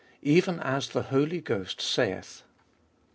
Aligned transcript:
EVEN 0.23 0.59
AS 0.61 0.89
THE 0.89 1.03
HOLY 1.03 1.41
GHOST 1.41 1.79
SAITH. 1.79 2.41